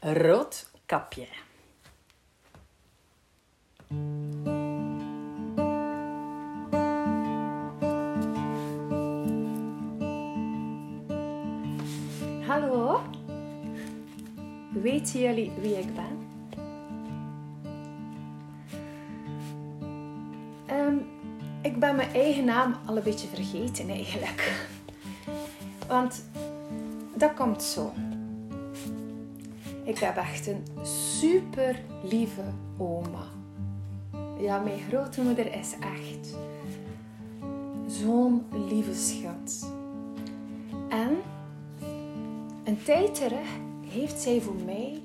Roodkapje. 0.00 1.26
Hallo. 12.46 13.00
Weten 14.72 15.20
jullie 15.20 15.52
wie 15.60 15.78
ik 15.78 15.94
ben? 15.94 16.26
Ehm, 20.66 20.96
ik 21.62 21.78
ben 21.80 21.96
mijn 21.96 22.14
eigen 22.14 22.44
naam 22.44 22.76
al 22.86 22.96
een 22.96 23.02
beetje 23.02 23.28
vergeten 23.28 23.88
eigenlijk. 23.88 24.66
Want 25.86 26.24
dat 27.14 27.34
komt 27.34 27.62
zo. 27.62 27.92
Ik 29.88 29.98
heb 29.98 30.16
echt 30.16 30.46
een 30.46 30.64
super 30.82 31.80
lieve 32.02 32.42
oma. 32.78 33.24
Ja, 34.38 34.58
mijn 34.58 34.78
grootmoeder 34.88 35.54
is 35.54 35.74
echt 35.80 36.36
zo'n 37.86 38.44
lieve 38.68 38.94
schat. 38.94 39.72
En 40.88 41.16
een 42.64 42.82
tijd 42.82 43.14
terug 43.14 43.48
heeft 43.88 44.20
zij 44.20 44.40
voor 44.40 44.56
mij 44.64 45.00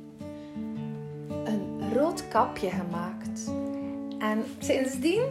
een 1.44 1.94
rood 1.94 2.28
kapje 2.28 2.70
gemaakt. 2.70 3.52
En 4.20 4.44
sindsdien, 4.59 5.23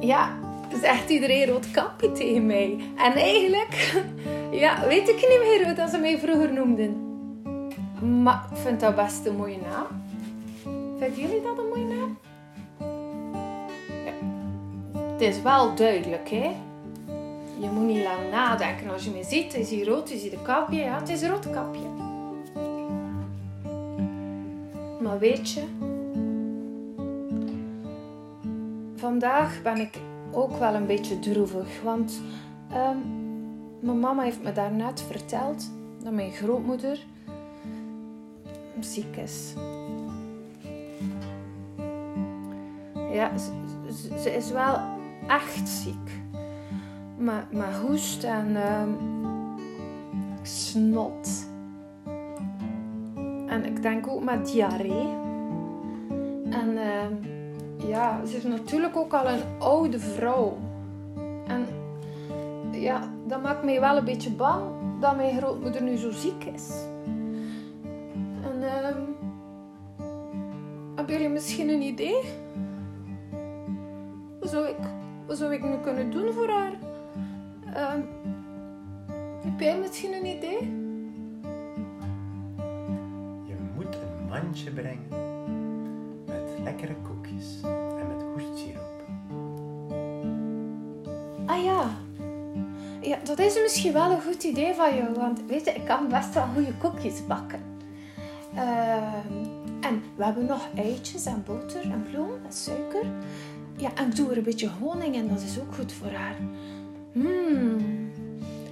ja, 0.00 0.38
zegt 0.80 1.10
iedereen 1.10 1.46
rood 1.46 1.70
kapje 1.70 2.12
tegen 2.12 2.46
mij. 2.46 2.78
En 2.96 3.12
eigenlijk, 3.12 4.02
ja, 4.62 4.86
weet 4.86 5.08
ik 5.08 5.14
niet 5.14 5.40
meer 5.42 5.76
hoe 5.76 5.88
ze 5.88 5.98
mij 5.98 6.18
vroeger 6.18 6.52
noemden. 6.52 7.11
Maar 8.02 8.46
ik 8.50 8.56
vind 8.56 8.80
dat 8.80 8.94
best 8.94 9.26
een 9.26 9.36
mooie 9.36 9.58
naam. 9.58 9.86
Vinden 10.98 11.20
jullie 11.20 11.42
dat 11.42 11.58
een 11.58 11.68
mooie 11.68 11.94
naam? 11.94 12.18
Ja. 14.04 14.12
Het 15.12 15.20
is 15.20 15.42
wel 15.42 15.74
duidelijk, 15.74 16.28
hè? 16.28 16.50
Je 17.60 17.68
moet 17.72 17.86
niet 17.86 18.02
lang 18.02 18.30
nadenken. 18.30 18.90
Als 18.90 19.04
je 19.04 19.10
me 19.10 19.24
ziet, 19.24 19.54
is 19.54 19.70
hij 19.70 19.84
rood, 19.84 20.10
is 20.10 20.20
hij 20.20 20.30
de 20.30 20.42
kapje. 20.42 20.80
Ja, 20.80 20.98
het 20.98 21.08
is 21.08 21.22
rood 21.22 21.50
kapje. 21.50 21.86
Maar 25.00 25.18
weet 25.18 25.50
je, 25.50 25.62
vandaag 28.96 29.62
ben 29.62 29.76
ik 29.76 29.98
ook 30.32 30.58
wel 30.58 30.74
een 30.74 30.86
beetje 30.86 31.18
droevig. 31.18 31.82
Want 31.84 32.20
ehm, 32.70 32.98
mijn 33.80 34.00
mama 34.00 34.22
heeft 34.22 34.42
me 34.42 34.52
daarnet 34.52 35.02
verteld 35.02 35.70
dat 36.02 36.12
mijn 36.12 36.32
grootmoeder 36.32 36.98
ziek 38.84 39.16
is. 39.16 39.54
Ja, 43.12 43.30
ze, 44.18 44.34
is 44.36 44.50
wel 44.50 44.80
echt 45.28 45.68
ziek. 45.68 46.22
Maar, 47.18 47.46
maar 47.52 47.74
hoest 47.80 48.24
en 48.24 48.56
ehm, 48.56 48.90
snot. 50.42 51.46
En 53.46 53.64
ik 53.64 53.82
denk 53.82 54.08
ook 54.08 54.24
met 54.24 54.46
diarree. 54.46 55.08
En 56.50 56.76
ehm, 56.76 57.14
ja, 57.88 58.24
ze 58.26 58.36
is 58.36 58.42
natuurlijk 58.42 58.96
ook 58.96 59.12
al 59.12 59.28
een 59.28 59.42
oude 59.58 59.98
vrouw. 59.98 60.58
En 61.46 61.66
ja, 62.70 63.00
dat 63.26 63.42
maakt 63.42 63.64
mij 63.64 63.80
wel 63.80 63.96
een 63.96 64.04
beetje 64.04 64.30
bang 64.30 64.62
dat 65.00 65.16
mijn 65.16 65.36
grootmoeder 65.36 65.82
nu 65.82 65.96
zo 65.96 66.10
ziek 66.10 66.44
is. 66.44 66.70
Idee? 71.92 72.22
Wat 74.40 74.50
zou 74.50 74.68
ik, 74.68 74.76
wat 75.26 75.38
zou 75.38 75.52
ik 75.52 75.62
nu 75.62 75.76
kunnen 75.82 76.10
doen 76.10 76.32
voor 76.32 76.48
haar? 76.48 76.72
Ehm, 77.74 78.00
heb 79.44 79.60
jij 79.60 79.78
misschien 79.78 80.12
een 80.12 80.26
idee? 80.26 80.60
Je 83.46 83.54
moet 83.74 83.94
een 83.94 84.26
mandje 84.28 84.70
brengen 84.70 85.08
met 86.26 86.50
lekkere 86.62 86.94
koekjes 86.94 87.60
en 87.98 88.06
met 88.06 88.22
hoestsiroop. 88.22 89.02
Ah 91.46 91.64
ja. 91.64 91.90
Ja, 93.00 93.18
dat 93.24 93.38
is 93.38 93.60
misschien 93.60 93.92
wel 93.92 94.10
een 94.10 94.22
goed 94.22 94.42
idee 94.42 94.74
van 94.74 94.96
jou, 94.96 95.14
want 95.14 95.40
weet 95.46 95.64
je, 95.64 95.72
ik 95.72 95.84
kan 95.84 96.08
best 96.08 96.34
wel 96.34 96.46
goede 96.54 96.74
koekjes 96.78 97.26
bakken. 97.26 97.60
Ehm, 98.54 99.41
en 99.82 100.02
we 100.16 100.24
hebben 100.24 100.46
nog 100.46 100.68
eitjes 100.74 101.26
en 101.26 101.42
boter 101.46 101.82
en 101.82 102.06
bloem 102.10 102.30
en 102.44 102.52
suiker. 102.52 103.04
Ja, 103.76 103.90
en 103.94 104.06
ik 104.06 104.16
doe 104.16 104.30
er 104.30 104.36
een 104.36 104.42
beetje 104.42 104.70
honing 104.80 105.14
in, 105.14 105.28
dat 105.28 105.42
is 105.42 105.60
ook 105.60 105.74
goed 105.74 105.92
voor 105.92 106.10
haar. 106.10 106.36
Hmm. 107.12 108.10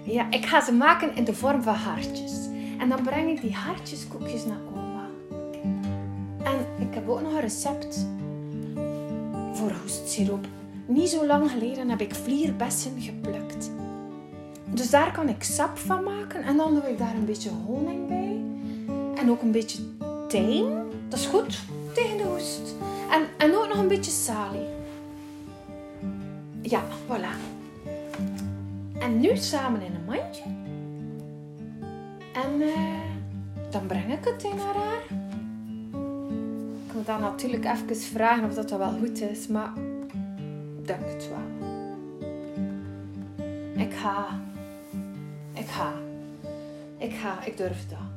Ja, 0.03 0.31
ik 0.31 0.47
ga 0.47 0.65
ze 0.65 0.73
maken 0.73 1.15
in 1.15 1.25
de 1.25 1.35
vorm 1.35 1.63
van 1.63 1.75
hartjes. 1.75 2.33
En 2.79 2.89
dan 2.89 3.03
breng 3.03 3.31
ik 3.31 3.41
die 3.41 3.55
hartjeskoekjes 3.55 4.45
naar 4.45 4.61
oma. 4.77 5.07
En 6.43 6.87
ik 6.87 6.95
heb 6.95 7.09
ook 7.09 7.23
nog 7.23 7.33
een 7.33 7.41
recept 7.41 8.07
voor 9.53 9.73
hoestsiroop. 9.83 10.47
Niet 10.87 11.09
zo 11.09 11.27
lang 11.27 11.51
geleden 11.51 11.89
heb 11.89 12.01
ik 12.01 12.15
vlierbessen 12.15 13.01
geplukt. 13.01 13.71
Dus 14.71 14.91
daar 14.91 15.13
kan 15.13 15.29
ik 15.29 15.43
sap 15.43 15.79
van 15.79 16.05
maken 16.05 16.43
en 16.43 16.57
dan 16.57 16.75
doe 16.75 16.91
ik 16.91 16.99
daar 16.99 17.15
een 17.15 17.25
beetje 17.25 17.51
honing 17.67 18.09
bij. 18.09 18.41
En 19.15 19.31
ook 19.31 19.43
een 19.43 19.51
beetje 19.51 19.79
tijm. 20.29 20.80
Dat 21.11 21.19
is 21.19 21.27
goed 21.27 21.59
tegen 21.95 22.17
de 22.17 22.23
hoest. 22.23 22.75
En, 23.11 23.23
en 23.39 23.57
ook 23.57 23.69
nog 23.69 23.79
een 23.79 23.89
beetje 23.89 24.11
salie. 24.11 24.67
Ja, 26.63 26.83
voilà. 27.07 27.35
En 28.99 29.21
nu 29.21 29.37
samen 29.37 29.81
in 29.81 29.95
een 29.95 30.05
mandje. 30.05 30.43
En 32.35 32.61
eh, 32.61 33.71
dan 33.71 33.87
breng 33.87 34.13
ik 34.13 34.25
het 34.25 34.43
in 34.43 34.57
naar 34.57 34.75
haar. 34.75 35.03
Ik 36.87 36.95
moet 36.95 37.07
dan 37.07 37.21
natuurlijk 37.21 37.65
even 37.65 37.97
vragen 37.97 38.45
of 38.45 38.55
dat, 38.55 38.69
dat 38.69 38.79
wel 38.79 38.99
goed 38.99 39.21
is, 39.21 39.47
maar 39.47 39.73
ik 40.79 40.87
denk 40.87 41.01
het 41.05 41.29
wel. 41.29 41.69
Ik 43.85 43.95
ga. 43.95 44.27
Ik 45.53 45.67
ga. 45.67 45.93
Ik 46.99 47.13
ga. 47.13 47.45
Ik 47.45 47.57
durf 47.57 47.89
dat. 47.89 48.10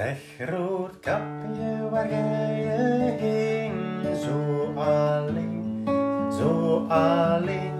Zeg 0.00 0.48
roodkapje, 0.48 1.88
waar 1.90 2.08
ga 2.08 2.48
je 2.56 3.16
heen? 3.20 4.16
Zo 4.16 4.72
alleen, 4.80 5.84
zo 6.32 6.84
alleen. 6.88 7.76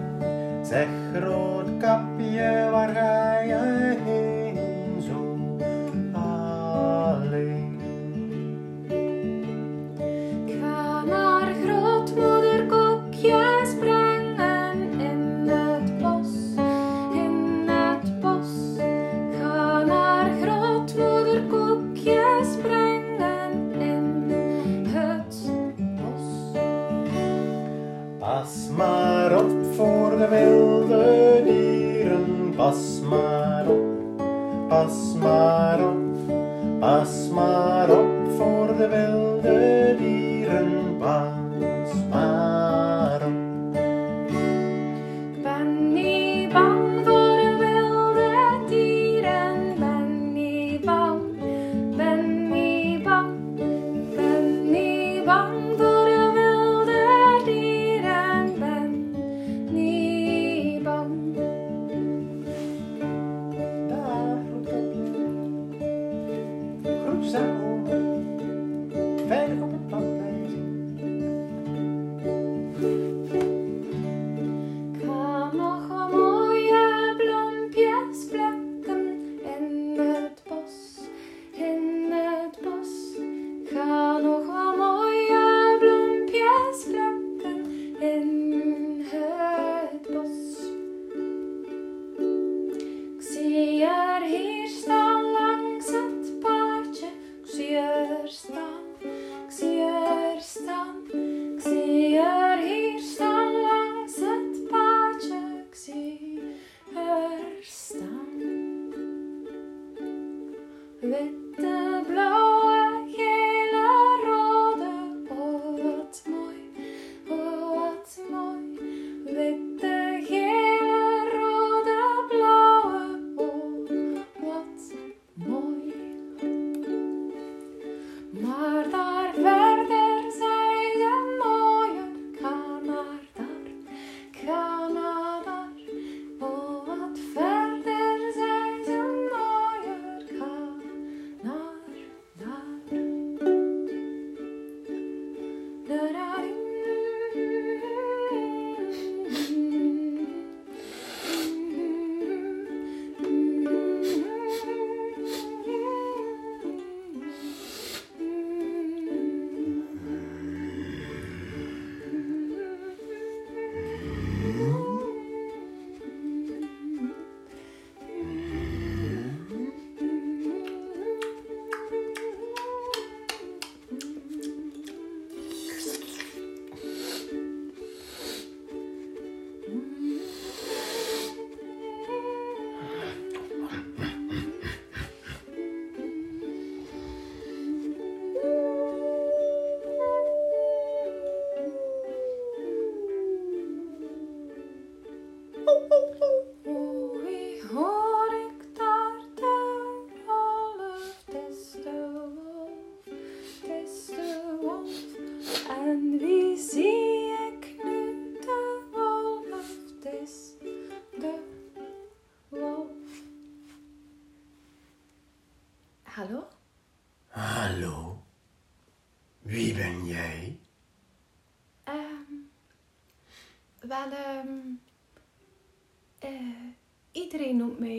Zeg 0.62 0.88
roodkapje, 1.14 2.68
waar 2.70 2.88
ga 2.88 3.39
je 3.39 3.39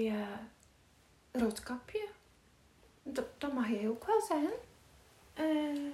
noemt 0.01 0.13
mij 0.13 0.21
eh 1.31 1.42
Roodkapje. 1.42 2.07
Dat, 3.03 3.25
dat 3.38 3.53
mag 3.53 3.68
jij 3.69 3.88
ook 3.88 4.06
wel 4.06 4.21
zeggen. 4.21 4.53
Eh, 5.33 5.92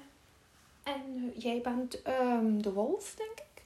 en 0.84 1.34
jij 1.36 1.62
bent 1.62 2.02
ehm, 2.02 2.58
de 2.58 2.74
wolf, 2.74 3.16
denk 3.16 3.40
ik. 3.40 3.64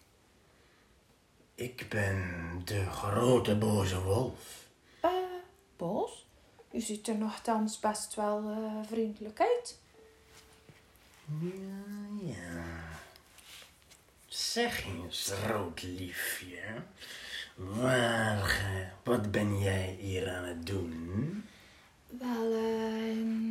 Ik 1.55 1.89
ben 1.89 2.61
de 2.65 2.85
grote 2.85 3.55
boze 3.55 4.01
wolf. 4.01 4.65
Eh, 4.99 5.09
Bos, 5.77 6.25
u 6.71 6.79
ziet 6.79 7.07
er 7.07 7.17
nogthans 7.17 7.79
best 7.79 8.15
wel 8.15 8.49
eh, 8.49 8.87
vriendelijk 8.87 9.39
uit. 9.39 9.79
Ja, 11.41 12.33
ja. 12.33 12.89
Zeg 14.27 14.85
eens, 14.85 15.31
rood 15.47 15.81
liefje. 15.81 16.83
Waar, 17.69 18.43
eh, 18.43 18.87
wat 19.03 19.31
ben 19.31 19.59
jij 19.59 19.95
hier 19.99 20.29
aan 20.29 20.43
het 20.43 20.65
doen? 20.65 21.43
Wel, 22.19 22.53
ehm 22.53 23.41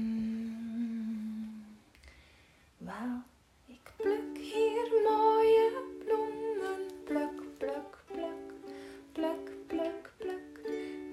wel, 2.78 3.22
ik 3.66 3.90
pluk 3.96 4.36
hier 4.38 4.90
mooie 5.04 5.70
bloemen. 6.04 6.80
Pluk, 7.04 7.42
pluk, 7.58 7.96
pluk, 8.06 8.52
pluk, 9.12 9.50
pluk, 9.66 10.10
pluk. 10.16 10.68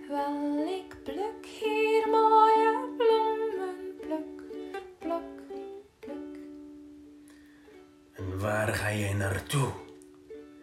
Wel, 0.07 0.67
ik 0.67 1.03
pluk 1.03 1.45
hier 1.45 2.07
mooie 2.09 2.93
bloemen. 2.97 3.75
Pluk, 3.99 4.43
pluk, 4.99 5.41
pluk. 5.99 6.37
En 8.13 8.39
waar 8.39 8.73
ga 8.73 8.93
jij 8.93 9.13
naartoe, 9.13 9.71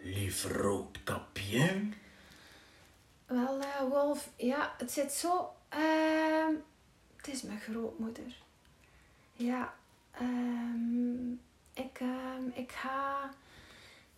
lief 0.03 0.43
roodkapje? 0.51 1.94
Ja, 4.35 4.75
het 4.77 4.91
zit 4.91 5.11
zo. 5.11 5.49
ehm 5.69 6.53
het 7.15 7.27
is 7.27 7.41
mijn 7.41 7.59
grootmoeder. 7.59 8.43
Ja, 9.33 9.73
ehm 10.11 11.31
ik, 11.73 11.99
ehm 11.99 12.47
ik 12.53 12.71
ga. 12.71 13.29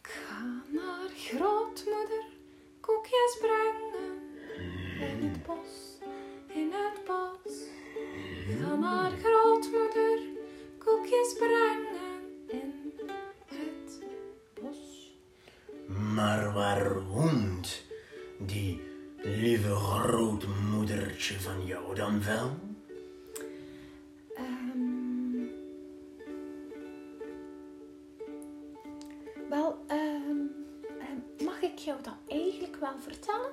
Ik 0.02 0.08
ga 0.08 0.64
naar 0.68 1.10
grootmoeder 1.16 2.26
koekjes 2.80 3.38
brengen. 3.40 4.36
In 5.00 5.30
het 5.30 5.44
bos, 5.44 5.98
in 6.48 6.72
het 6.72 7.06
bos. 7.06 7.54
Ik 8.48 8.58
ga 8.62 8.76
naar 8.76 9.12
grootmoeder 9.12 10.20
koekjes 10.78 11.34
brengen. 11.34 12.22
In 12.48 12.94
het 13.46 14.00
bos. 14.54 15.12
Maar 15.88 16.54
waar 16.54 17.04
woont 17.06 17.84
die 18.40 18.87
lieve 19.36 19.76
grootmoedertje 19.76 21.40
van 21.40 21.66
jou 21.66 21.96
dan 21.96 22.24
wel? 22.24 22.58
Ehm, 24.36 25.44
wel, 29.50 29.84
ehm, 29.88 30.42
ehm, 31.00 31.44
mag 31.46 31.62
ik 31.62 31.78
jou 31.78 32.02
dat 32.02 32.18
eigenlijk 32.28 32.76
wel 32.80 33.00
vertellen? 33.00 33.52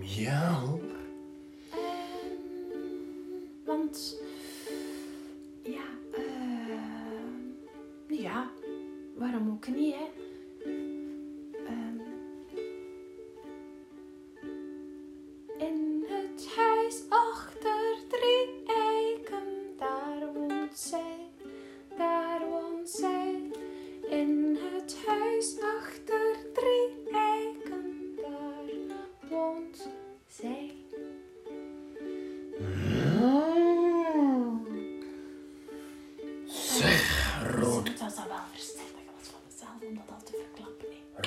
Ja 0.00 0.52
hoor. 0.52 0.89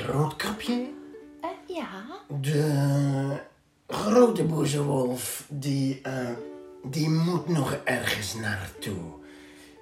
Roodkapje. 0.06 0.90
Eh, 1.42 1.50
ja, 1.76 2.04
De 2.42 3.38
grote 3.88 4.44
boze 4.44 4.84
wolf, 4.84 5.46
die, 5.50 6.00
eh, 6.04 6.30
die 6.84 7.10
moet 7.10 7.48
nog 7.48 7.74
ergens 7.84 8.34
naartoe. 8.34 9.12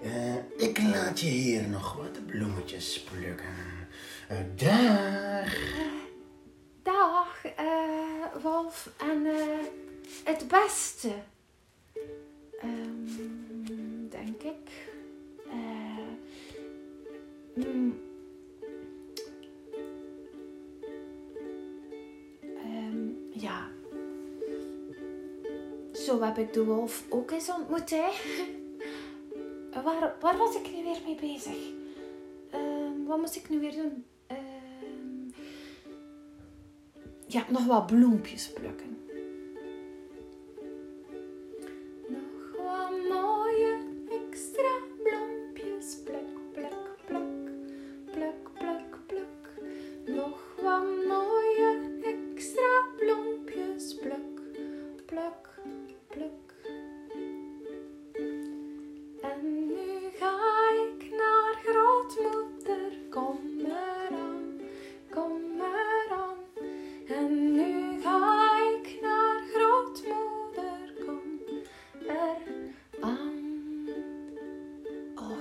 Eh, 0.02 0.36
ik 0.68 0.82
laat 0.82 1.20
je 1.20 1.28
hier 1.28 1.68
nog 1.68 1.94
wat 1.96 2.26
bloemetjes 2.26 3.04
plukken. 3.04 3.70
Dag. 4.56 5.54
dag, 6.84 7.46
eh, 7.56 8.42
Wolf. 8.42 8.90
En 8.98 9.26
eh, 9.26 9.66
het 10.24 10.48
beste, 10.48 11.12
Ehm, 12.62 14.10
denk 14.10 14.42
ik. 14.42 14.72
Mm, 17.56 18.00
Zo 26.06 26.22
heb 26.22 26.38
ik 26.38 26.54
de 26.54 26.64
wolf 26.64 27.04
ook 27.10 27.32
eens 27.32 27.50
ontmoet, 27.50 27.90
hè. 27.90 28.10
Waar, 29.84 30.16
waar 30.20 30.38
was 30.38 30.56
ik 30.56 30.72
nu 30.72 30.84
weer 30.84 31.02
mee 31.06 31.16
bezig? 31.16 31.58
Ehm, 32.50 33.04
wat 33.08 33.18
moest 33.18 33.36
ik 33.36 33.50
nu 33.50 33.60
weer 33.60 33.72
doen? 33.72 34.06
Ehm, 34.28 35.30
ja, 37.28 37.46
nog 37.50 37.66
wat 37.66 37.86
bloempjes 37.86 38.54
plukken. 38.54 39.01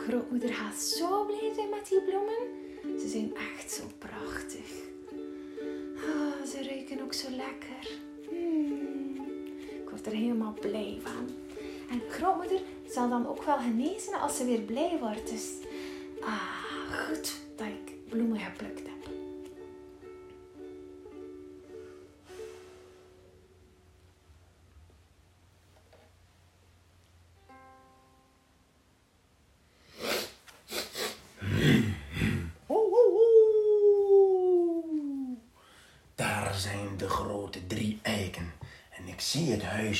Grootmoeder 0.07 0.54
gaat 0.54 0.80
zo 0.80 1.25
blij 1.25 1.52
zijn 1.54 1.69
met 1.69 1.88
die 1.88 2.00
bloemen. 2.02 2.99
Ze 3.00 3.09
zijn 3.09 3.33
echt 3.37 3.73
zo 3.73 3.83
prachtig. 3.99 4.71
Ah, 5.97 6.47
ze 6.47 6.64
ruiken 6.69 7.02
ook 7.02 7.12
zo 7.12 7.30
lekker. 7.30 7.90
Hmm, 8.28 9.26
ik 9.83 9.90
word 9.90 10.07
er 10.07 10.12
helemaal 10.12 10.54
blij 10.61 10.99
van. 11.02 11.28
En 11.90 12.00
grootmoeder 12.09 12.61
zal 12.88 13.09
dan 13.09 13.28
ook 13.28 13.42
wel 13.42 13.59
genezen 13.59 14.21
als 14.21 14.37
ze 14.37 14.45
weer 14.45 14.61
blij 14.61 14.97
wordt. 15.00 15.30
Dus 15.30 15.52
ah, 16.21 16.64
goed 16.90 17.35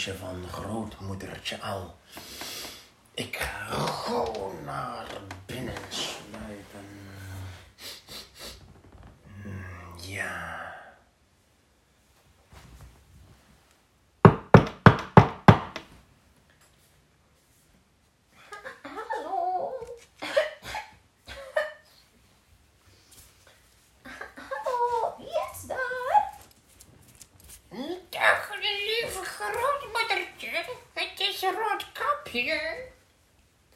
van 0.09 0.49
grootmoedertje 0.52 1.61
al. 1.61 1.97
Ik 3.14 3.37
ga 3.37 3.76
gewoon 3.87 4.64
naar 4.64 5.07
binnen 5.47 5.75
sluipen. 5.88 6.88
Hmm, 9.42 9.99
Ja. 10.07 10.59
Hallo. 18.83 19.73
Roodkapje, 31.40 32.87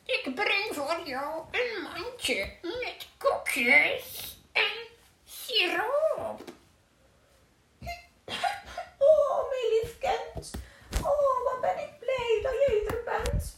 ik 0.04 0.35
breng 0.35 0.69
voor 0.75 1.00
jou 1.04 1.45
een 1.50 1.83
mandje 1.83 2.52
met 2.62 3.07
koekjes 3.19 4.37
en 4.52 4.73
siroop. 5.25 6.43
Oh, 8.99 9.49
mijn 9.50 9.69
lief 9.71 9.99
kind. 9.99 10.50
Oh, 11.02 11.45
wat 11.45 11.61
ben 11.61 11.78
ik 11.78 11.99
blij 11.99 12.40
dat 12.43 12.52
jij 12.66 12.85
er 12.87 13.02
bent. 13.04 13.57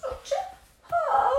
Zoetje. 0.00 0.44
Ah. 0.90 1.30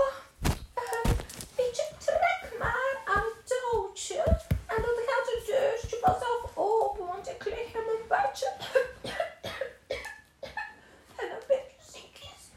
Eh, 0.74 1.10
weet 1.56 1.76
je, 1.76 1.88
trek 1.98 2.58
maar 2.58 3.00
aan 3.04 3.22
het 3.22 3.46
touwtje. 3.46 4.22
En 4.66 4.82
dan 4.82 4.96
gaat 5.06 5.26
het 5.34 5.46
deurtje 5.46 5.98
vanzelf 6.00 6.50
open, 6.56 7.06
want 7.06 7.28
ik 7.28 7.44
lig 7.44 7.74
in 7.74 7.84
mijn 7.86 8.06
bedje. 8.08 8.52
En 11.16 11.30
een 11.30 11.42
beetje 11.48 11.76
ziekjes. 11.92 12.48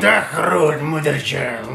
Dag 0.00 0.38
grootmoedertje. 1.02 1.36
Het 1.36 1.68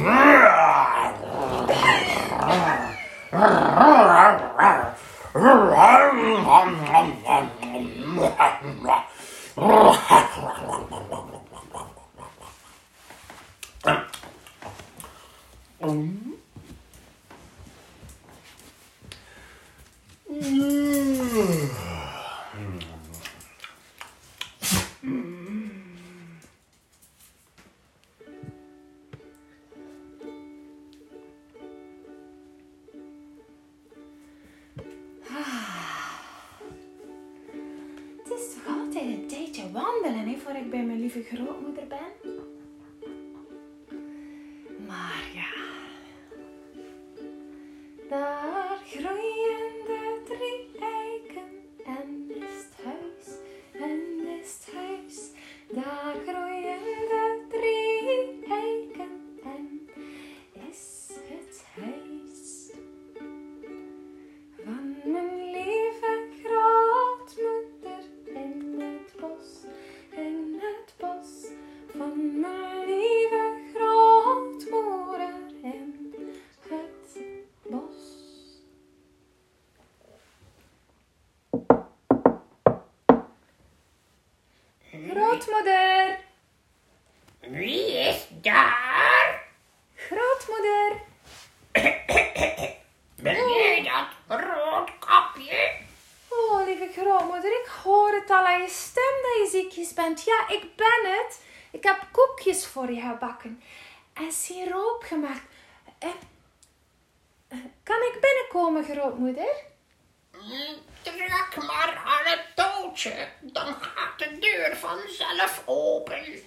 dan 113.41 113.73
gaat 113.81 114.19
de 114.19 114.37
deur 114.39 114.77
vanzelf 114.77 115.63
open. 115.65 116.43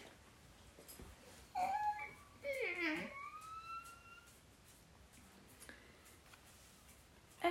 Eh, 7.38 7.50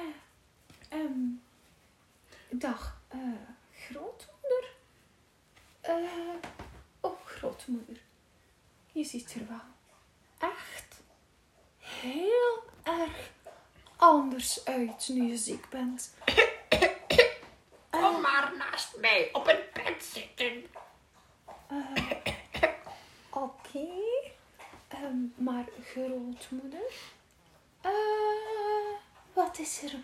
ehm, 0.89 1.19
dag, 2.49 3.01
eh, 3.07 3.19
grootmoeder? 3.73 4.69
Eh, 5.81 5.95
oh, 6.99 7.25
grootmoeder. 7.25 7.97
Je 8.91 9.03
ziet 9.03 9.33
er 9.33 9.47
wel 9.47 10.49
echt 10.49 11.01
heel 11.77 12.63
erg 12.83 13.31
anders 13.95 14.65
uit 14.65 15.09
nu 15.09 15.29
je 15.29 15.37
ziek 15.37 15.69
bent. 15.69 16.13
Kom 18.01 18.21
maar 18.21 18.51
naast 18.57 18.97
mij 18.97 19.29
op 19.33 19.45
het 19.45 19.73
bed 19.73 20.03
zitten. 20.03 20.65
Oké. 23.29 23.87
Ehm, 24.87 25.15
maar 25.35 25.65
grootmoeder? 25.85 26.91
Eh, 27.81 27.91
wat 29.33 29.59
is 29.59 29.83
er 29.83 29.95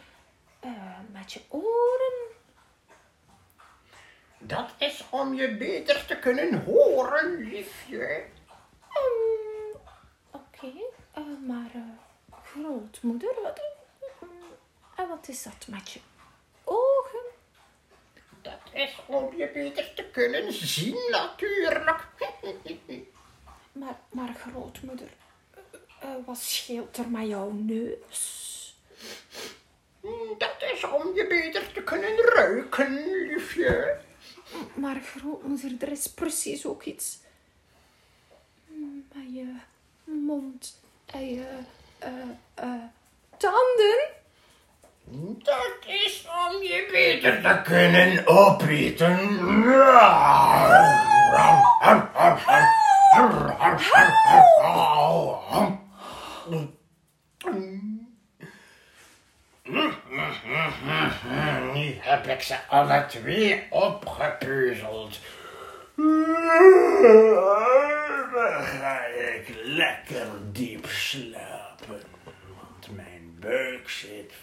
eh, 0.59 0.99
met 1.11 1.33
je 1.33 1.41
oren? 1.47 2.13
Dat 4.37 4.69
is 4.77 5.05
om 5.09 5.33
je 5.33 5.57
beter 5.57 6.05
te 6.05 6.19
kunnen 6.19 6.63
horen, 6.63 7.35
liefje. 7.35 8.25
Ehm, 8.93 9.77
Oké, 10.31 10.71
eh, 11.11 11.23
maar 11.47 11.71
eh, 11.73 11.81
grootmoeder, 12.43 13.33
wat, 13.43 13.61
en 14.95 15.07
wat 15.07 15.27
is 15.27 15.43
dat 15.43 15.67
met 15.67 15.91
je 15.91 15.99
is 18.75 18.95
om 19.05 19.35
je 19.37 19.49
beter 19.53 19.93
te 19.93 20.03
kunnen 20.03 20.53
zien, 20.53 20.97
natuurlijk. 21.09 22.07
Maar, 23.71 23.99
maar 24.09 24.33
grootmoeder, 24.33 25.07
eh, 25.53 26.09
eh, 26.09 26.15
wat 26.25 26.37
scheelt 26.37 26.97
er 26.97 27.09
met 27.09 27.27
jouw 27.27 27.51
neus? 27.51 28.53
Dat 30.37 30.55
is 30.73 30.83
om 30.83 31.15
je 31.15 31.27
beter 31.27 31.71
te 31.73 31.83
kunnen 31.83 32.17
ruiken, 32.17 32.93
liefje. 33.27 33.99
Maar 34.73 35.01
grootmoeder, 35.01 35.71
er 35.79 35.91
is 35.91 36.07
precies 36.07 36.65
ook 36.65 36.83
iets 36.83 37.17
mm, 38.67 39.07
bij 39.13 39.29
je 39.31 39.55
mond 40.03 40.79
en 41.05 41.29
je 41.29 41.57
eh, 41.99 42.83
tanden. 43.37 44.23
Dat 45.07 45.77
is 45.85 46.27
om 46.47 46.63
je 46.63 46.87
beter 46.91 47.41
te 47.41 47.61
kunnen 47.63 48.27
opeten. 48.27 49.17
Nu 61.73 61.99
heb 61.99 62.27
ik 62.27 62.41
ze 62.41 62.55
alle 62.69 63.05
twee 63.07 63.63
opgepuzzeld. 63.69 65.19
Dan 68.33 68.63
ga 68.63 69.05
ik 69.05 69.53
lekker 69.63 70.27
diep 70.51 70.85
slapen, 70.85 72.01
want 72.23 72.95
mijn 72.95 73.37
buik 73.39 73.89
zit 73.89 74.33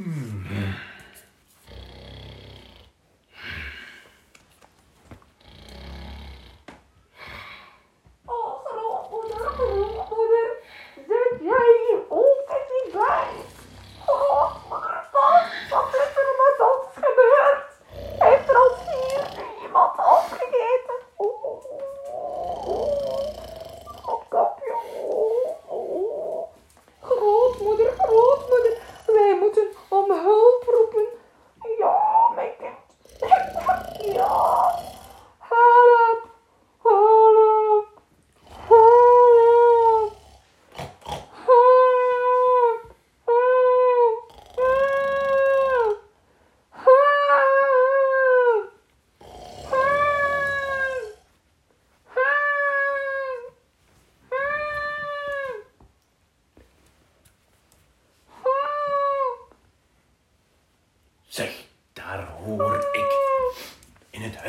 Mm. 0.00 0.39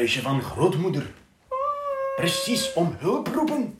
Huisje 0.01 0.21
van 0.21 0.41
grootmoeder. 0.41 1.13
Precies 2.15 2.73
om 2.73 2.95
hulp 2.99 3.27
roepen. 3.27 3.79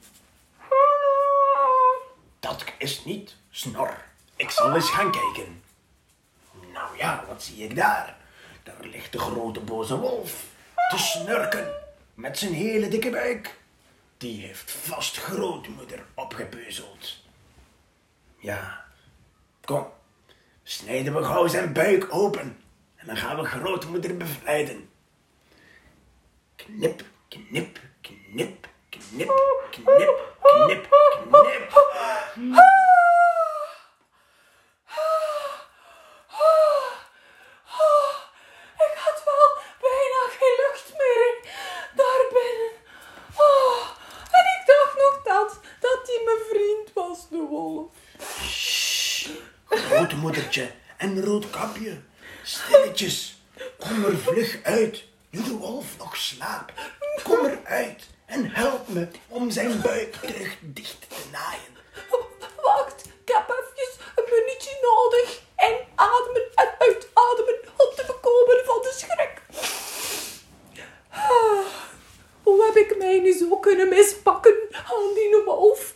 Dat 2.40 2.64
is 2.78 3.04
niet 3.04 3.36
snor. 3.50 4.04
Ik 4.36 4.50
zal 4.50 4.74
eens 4.74 4.90
gaan 4.90 5.12
kijken. 5.12 5.62
Nou 6.72 6.96
ja, 6.96 7.24
wat 7.28 7.42
zie 7.42 7.64
ik 7.64 7.76
daar? 7.76 8.16
Daar 8.62 8.80
ligt 8.80 9.12
de 9.12 9.18
grote 9.18 9.60
boze 9.60 9.98
wolf 9.98 10.44
te 10.88 10.98
snurken 10.98 11.72
met 12.14 12.38
zijn 12.38 12.52
hele 12.52 12.88
dikke 12.88 13.10
buik. 13.10 13.58
Die 14.16 14.42
heeft 14.46 14.70
vast 14.70 15.16
grootmoeder 15.16 16.04
opgepeuzeld. 16.14 17.16
Ja, 18.38 18.84
kom, 19.64 19.86
snijden 20.62 21.14
we 21.14 21.24
gauw 21.24 21.46
zijn 21.46 21.72
buik 21.72 22.06
open 22.14 22.56
en 22.96 23.06
dan 23.06 23.16
gaan 23.16 23.36
we 23.36 23.44
grootmoeder 23.44 24.16
bevrijden. 24.16 24.90
Knip, 26.66 27.02
knip, 27.28 27.78
knip, 28.02 28.18
knip, 28.30 28.66
knip, 28.90 29.32
knip, 29.70 30.10
knip. 30.46 30.90
Ik 38.78 38.94
had 38.94 39.22
wel 39.24 39.48
bijna 39.80 40.20
geen 40.38 40.56
lucht 40.56 40.92
meer 40.98 41.34
daar 41.94 42.24
binnen. 42.32 42.72
Oh, 43.36 43.86
en 44.30 44.44
ik 44.54 44.62
dacht 44.66 44.96
nog 44.96 45.20
dat, 45.24 45.60
dat 45.80 46.00
hij 46.06 46.20
mijn 46.24 46.44
vriend 46.50 46.92
was, 46.94 47.28
de 47.28 47.36
wolf. 47.36 47.90
Grootmoedertje 49.68 50.70
en 50.96 51.24
roodkapje, 51.24 52.00
stilletjes, 52.42 53.42
kom 53.78 54.04
er 54.04 54.18
vlug 54.18 54.58
uit, 54.62 55.04
nu 55.30 55.42
de 55.42 55.56
wolf 55.56 55.81
nog 56.12 56.20
slaapt. 56.20 56.72
Kom 57.22 57.44
eruit 57.46 58.02
en 58.26 58.50
help 58.50 58.88
me 58.88 59.08
om 59.28 59.50
zijn 59.50 59.80
buik 59.80 60.14
terug 60.14 60.56
dicht 60.60 61.00
te 61.08 61.16
naaien. 61.32 61.76
Wacht, 62.62 63.04
ik 63.06 63.34
heb 63.34 63.48
even 63.48 64.04
een 64.16 64.24
minuutje 64.30 64.78
nodig. 64.82 65.40
En 65.56 65.74
ademen 65.94 66.42
en 66.54 66.68
uitademen 66.78 67.58
om 67.76 67.94
te 67.96 68.04
bekomen 68.06 68.62
van 68.64 68.78
de 68.82 68.92
schrik. 68.96 69.40
Ah, 71.10 71.66
Hoe 72.42 72.64
heb 72.64 72.76
ik 72.76 72.98
mij 72.98 73.18
nu 73.20 73.32
zo 73.32 73.56
kunnen 73.58 73.88
mispakken 73.88 74.54
aan 74.72 75.14
die 75.14 75.42
wolf? 75.44 75.92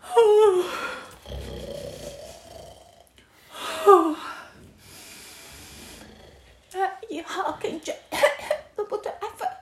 Ah. 0.00 0.64
Ah. 3.86 4.16
Eh, 6.72 7.08
Ja, 7.08 7.56
kindje. 7.58 7.96
We 8.74 8.86
moeten 8.88 9.14
even 9.20 9.56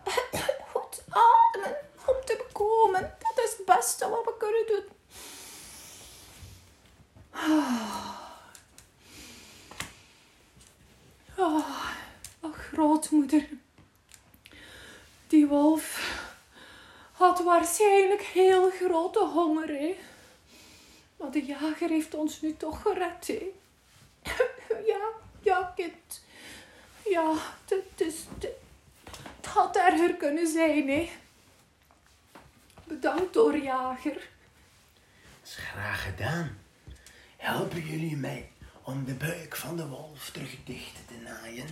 goed 0.73 1.03
ademen 1.09 1.77
om 2.07 2.15
te 2.25 2.45
bekomen. 2.47 3.17
Dat 3.19 3.45
is 3.45 3.55
het 3.57 3.67
beste 3.67 4.09
wat 4.09 4.25
we 4.25 4.35
kunnen 4.39 4.67
doen. 4.67 4.85
Ah, 7.31 8.19
oh, 11.37 11.67
Die 15.27 15.47
wolf 15.47 16.13
had 17.13 17.43
waarschijnlijk 17.43 18.23
heel 18.23 18.71
grote 18.71 19.25
honger, 19.25 19.69
hè. 19.69 19.97
Maar 21.17 21.31
de 21.31 21.45
jager 21.45 21.89
heeft 21.89 22.15
ons 22.15 22.41
nu 22.41 22.57
toch 22.57 22.83
gered, 22.83 23.27
hè. 23.27 23.43
Ja, 24.87 25.09
ja, 25.41 25.73
kind. 25.77 26.23
Ja, 27.11 27.33
het 27.69 28.01
is... 28.01 28.25
Het 29.37 29.47
had 29.47 29.77
erger 29.77 30.15
kunnen 30.15 30.47
zijn, 30.47 30.89
hè. 30.89 31.11
Bedankt, 32.85 33.35
hoor, 33.35 33.57
jager. 33.59 34.15
Dat 34.15 34.23
is 35.43 35.57
graag 35.57 36.05
gedaan. 36.05 36.59
Helpen 37.37 37.81
jullie 37.87 38.17
mij 38.17 38.51
om 38.83 39.05
de 39.05 39.15
buik 39.15 39.57
van 39.57 39.77
de 39.77 39.87
wolf 39.87 40.31
terug 40.31 40.57
dicht 40.65 40.95
te 41.07 41.15
naaien? 41.25 41.67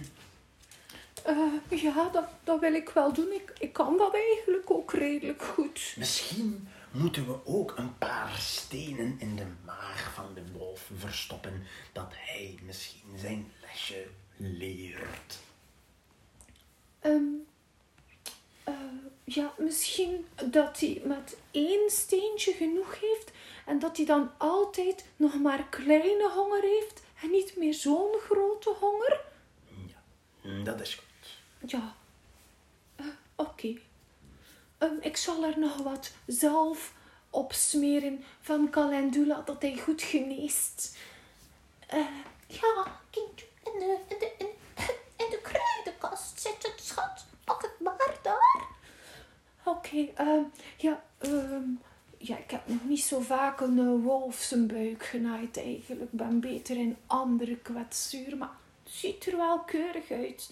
Eh, 1.25 1.83
ja, 1.83 2.09
dat, 2.09 2.25
dat 2.45 2.61
wil 2.61 2.75
ik 2.75 2.89
wel 2.89 3.13
doen. 3.13 3.33
Ik, 3.33 3.53
ik 3.59 3.73
kan 3.73 3.97
dat 3.97 4.15
eigenlijk 4.15 4.71
ook 4.71 4.93
redelijk 4.93 5.43
goed. 5.43 5.95
Misschien 5.97 6.69
moeten 6.91 7.27
we 7.27 7.47
ook 7.47 7.75
een 7.77 7.99
paar 7.99 8.37
stenen 8.39 9.17
in 9.19 9.37
de 9.37 9.47
maag 9.65 10.13
van 10.15 10.35
de 10.35 10.43
wolf 10.53 10.91
verstoppen, 10.97 11.67
dat 11.93 12.09
hij 12.11 12.59
misschien 12.63 13.19
zijn 13.19 13.53
lesje 13.61 14.07
leert. 14.37 15.39
Ehm, 17.01 17.23
eh, 18.65 18.75
ja, 19.25 19.53
misschien 19.59 20.27
dat 20.45 20.81
hij 20.81 21.03
met 21.05 21.37
één 21.51 21.91
steentje 21.91 22.53
genoeg 22.53 23.01
heeft 23.01 23.31
en 23.67 23.79
dat 23.79 23.97
hij 23.97 24.07
dan 24.07 24.31
altijd 24.39 25.05
nog 25.17 25.41
maar 25.41 25.67
kleine 25.69 26.31
honger 26.35 26.63
heeft 26.63 27.03
en 27.23 27.31
niet 27.31 27.57
meer 27.57 27.75
zo'n 27.75 28.15
grote 28.21 28.75
honger. 28.81 29.21
Ja, 29.87 30.63
dat 30.65 30.81
is 30.81 30.95
goed. 30.95 31.12
Ja, 31.67 31.95
Eh, 32.97 33.07
oké. 33.37 33.75
Ehm, 34.79 34.95
ik 35.01 35.17
zal 35.17 35.45
er 35.45 35.59
nog 35.59 35.77
wat 35.77 36.13
zalf 36.27 36.93
op 37.31 37.53
smeren 37.53 38.25
van 38.41 38.71
calendula, 38.71 39.43
dat 39.45 39.63
hij 39.63 39.79
goed 39.79 40.03
geneest. 40.03 40.97
Eh, 41.87 42.07
ja, 42.47 43.01
kindje, 43.11 43.47
in 43.65 43.79
de, 43.79 43.99
in, 44.09 44.19
de, 44.19 44.53
de 45.31 45.41
kruidenkast 45.43 46.41
zit 46.41 46.63
het 46.73 46.81
schat. 46.85 47.25
Pak 47.45 47.63
het 47.63 47.81
maar 47.81 48.19
daar. 48.23 48.67
Oké, 49.65 50.09
ehm, 50.15 50.43
ja, 50.77 51.03
ehm, 51.19 51.65
ja, 52.19 52.37
ik 52.39 52.51
heb 52.51 52.69
nog 52.69 52.85
niet 52.85 53.03
zo 53.05 53.21
vaak 53.21 53.61
een 53.61 53.79
eh, 53.79 54.05
wolf 54.05 54.37
zijn 54.37 54.67
buik 54.67 55.05
genaaid 55.05 55.57
eigenlijk. 55.57 56.03
Ik 56.03 56.19
ben 56.19 56.41
beter 56.41 56.77
in 56.77 56.97
andere 57.07 57.57
kwetsuur, 57.57 58.37
maar 58.37 58.51
het 58.83 58.93
ziet 58.93 59.27
er 59.27 59.37
wel 59.37 59.59
keurig 59.61 60.11
uit. 60.11 60.51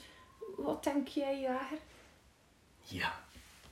Wat 0.64 0.84
denk 0.84 1.08
jij, 1.08 1.40
Jager? 1.40 1.78
Ja, 2.82 3.20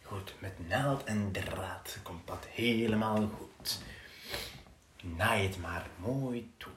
goed, 0.03 0.35
met 0.38 0.68
naald 0.68 1.05
en 1.05 1.33
draad 1.33 1.98
komt 2.03 2.27
dat 2.27 2.46
helemaal 2.46 3.29
goed. 3.38 3.79
Naai 5.03 5.46
het 5.46 5.59
maar 5.59 5.87
mooi 5.96 6.53
toe. 6.57 6.72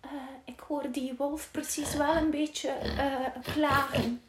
Eh, 0.00 0.10
ik 0.44 0.60
hoor 0.60 0.90
die 0.90 1.14
wolf 1.16 1.50
precies 1.50 1.94
wel 1.94 2.16
een 2.16 2.30
beetje 2.30 2.68
eh, 2.68 3.42
klagen. 3.42 4.22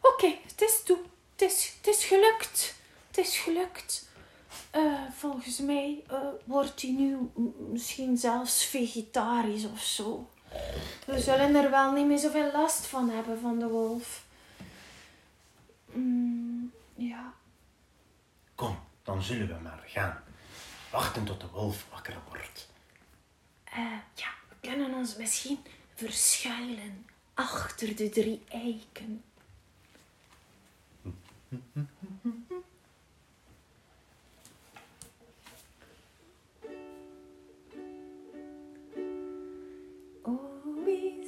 Oké, 0.00 0.36
het 0.42 0.60
is 0.60 0.82
toe. 0.84 0.98
Het 1.32 1.40
is, 1.50 1.74
het 1.76 1.86
is 1.86 2.04
gelukt. 2.04 2.74
Het 3.06 3.18
is 3.18 3.38
gelukt. 3.38 4.10
Eh, 4.72 5.02
volgens 5.10 5.58
mij 5.58 6.02
eh, 6.08 6.18
wordt 6.44 6.82
hij 6.82 6.90
nu 6.90 7.30
misschien 7.70 8.16
zelfs 8.16 8.64
vegetarisch 8.64 9.64
of 9.64 9.80
zo. 9.80 10.30
We 11.06 11.20
zullen 11.20 11.54
er 11.54 11.70
wel 11.70 11.92
niet 11.92 12.06
meer 12.06 12.18
zoveel 12.18 12.52
last 12.52 12.86
van 12.86 13.10
hebben 13.10 13.40
van 13.40 13.58
de 13.58 13.68
wolf. 13.68 14.24
Mm, 15.92 16.72
ja. 16.94 17.32
Kom, 18.54 18.78
dan 19.02 19.22
zullen 19.22 19.48
we 19.48 19.54
maar 19.62 19.82
gaan. 19.86 20.22
Wachten 20.90 21.24
tot 21.24 21.40
de 21.40 21.48
wolf 21.48 21.86
wakker 21.90 22.16
wordt. 22.28 22.68
Eh, 23.64 23.76
ja, 24.14 24.28
we 24.48 24.68
kunnen 24.68 24.94
ons 24.94 25.16
misschien 25.16 25.58
verschuilen 25.94 27.06
achter 27.34 27.96
de 27.96 28.08
drie 28.08 28.42
eiken. 28.48 29.24
Oh, 40.24 40.38
wie 40.84 41.20